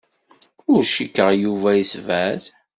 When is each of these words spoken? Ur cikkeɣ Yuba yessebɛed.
Ur 0.71 0.81
cikkeɣ 0.93 1.29
Yuba 1.43 1.69
yessebɛed. 1.77 2.43